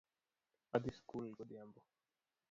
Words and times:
Adhi 0.75 0.91
sikul 0.95 1.25
godhiambo 1.37 1.79